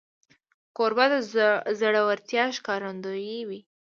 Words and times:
کوربه 0.75 1.05
د 1.11 1.13
زړورتیا 1.79 2.45
ښکارندوی 2.57 3.39
وي. 3.47 3.59